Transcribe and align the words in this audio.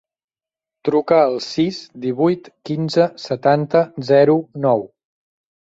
Truca 0.87 1.19
al 1.25 1.35
sis, 1.49 1.77
divuit, 2.07 2.49
quinze, 2.71 3.07
setanta, 3.27 3.85
zero, 4.11 4.39
nou. 4.69 4.87